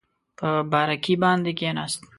په 0.37 0.49
بارکي 0.71 1.15
باندې 1.23 1.51
کېناست. 1.59 2.01